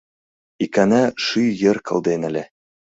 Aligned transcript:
Икана 0.63 1.03
шӱй 1.23 1.49
йыр 1.61 1.77
кылден 1.87 2.21
ыле. 2.29 2.43